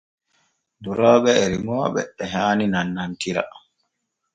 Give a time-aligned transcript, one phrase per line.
[0.83, 3.43] Durooɓe e remooɓe e haani nannantira.